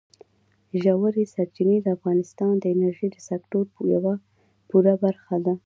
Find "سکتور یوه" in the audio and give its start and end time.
3.29-4.13